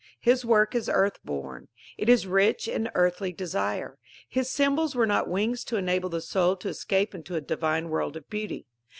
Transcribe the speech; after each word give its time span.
His 0.19 0.43
work 0.43 0.73
is 0.73 0.89
earth 0.89 1.19
born: 1.23 1.67
it 1.95 2.09
is 2.09 2.25
rich 2.25 2.67
in 2.67 2.89
earthly 2.95 3.31
desire. 3.31 3.99
His 4.27 4.49
symbols 4.49 4.95
were 4.95 5.05
not 5.05 5.27
wings 5.29 5.63
to 5.65 5.77
enable 5.77 6.09
the 6.09 6.21
soul 6.21 6.55
to 6.55 6.69
escape 6.69 7.13
into 7.13 7.35
a 7.35 7.39
divine 7.41 7.89
world 7.89 8.17
of 8.17 8.27
beauty. 8.27 8.65